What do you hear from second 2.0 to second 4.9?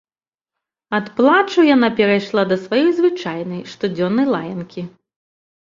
перайшла да сваёй звычайнай, штодзённай лаянкі.